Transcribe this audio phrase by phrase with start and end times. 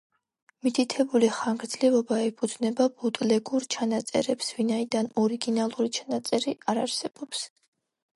[0.67, 7.45] მითითებული ხანგრძლივობა ეფუძნება ბუტლეგურ ჩანაწერებს, ვინაიდან ორიგინალური ჩანაწერი არ არსებობს.